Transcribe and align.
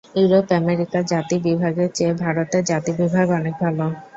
ইউরোপ-আমেরিকার 0.15 1.03
জাতিবিভাগের 1.11 1.89
চেয়ে 1.91 2.13
ভারতের 2.23 2.63
জাতিবিভাগ 2.65 3.27
অনেক 3.39 3.55
ভাল। 3.61 3.77